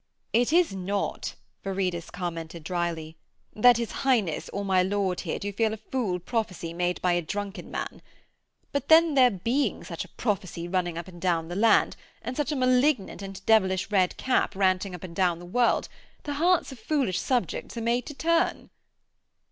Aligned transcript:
'It 0.33 0.51
is 0.51 0.73
not,' 0.73 1.35
Viridus 1.63 2.09
commented 2.09 2.63
dryly, 2.63 3.17
'that 3.53 3.77
his 3.77 3.91
Highness 4.03 4.49
or 4.49 4.65
my 4.65 4.81
lord 4.81 5.19
here 5.19 5.37
do 5.37 5.53
fear 5.53 5.71
a 5.71 5.77
fool 5.77 6.17
prophecy 6.17 6.73
made 6.73 6.99
by 7.03 7.13
a 7.13 7.21
drunken 7.21 7.69
man. 7.69 8.01
But 8.71 8.89
there 8.89 9.29
being 9.29 9.83
such 9.83 10.03
a 10.03 10.07
prophecy 10.09 10.67
running 10.67 10.97
up 10.97 11.07
and 11.07 11.21
down 11.21 11.49
the 11.49 11.55
land, 11.55 11.97
and 12.23 12.35
such 12.35 12.51
a 12.51 12.55
malignant 12.55 13.21
and 13.21 13.45
devilish 13.45 13.91
Red 13.91 14.17
Cap 14.17 14.55
ranting 14.55 14.95
up 14.95 15.03
and 15.03 15.15
down 15.15 15.37
the 15.37 15.45
world, 15.45 15.87
the 16.23 16.33
hearts 16.33 16.71
of 16.71 16.79
foolish 16.79 17.19
subjects 17.19 17.77
are 17.77 17.81
made 17.81 18.07
to 18.07 18.15
turn.' 18.15 18.71